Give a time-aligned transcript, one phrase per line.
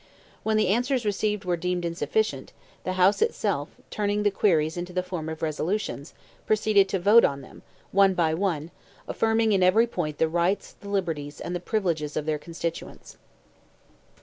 [0.41, 2.53] When the answers received were deemed insufficient,
[2.85, 6.15] the House itself, turning the queries into the form of resolutions,
[6.47, 8.71] proceeded to vote on them, one by one,
[9.07, 13.17] affirming in every point the rights, the liberties, and the privileges of their constituents.